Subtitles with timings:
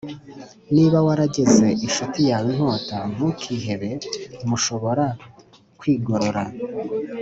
[0.75, 3.89] Niba warageze incuti yawe inkota, ntukihebe,
[4.47, 5.05] mushobora
[5.79, 6.43] kwigorora.